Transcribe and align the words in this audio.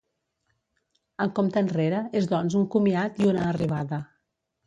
El 1.25 1.31
compte 1.39 1.61
enrere 1.65 1.99
és 2.21 2.29
doncs 2.33 2.57
un 2.61 2.65
comiat 2.77 3.23
i 3.25 3.31
una 3.35 3.47
arribada. 3.53 4.01